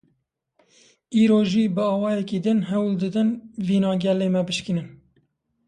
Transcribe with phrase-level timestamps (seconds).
[1.21, 3.29] Îro jî bi awayekî din hewl didin
[3.67, 4.87] vîna gelê me bişkînin.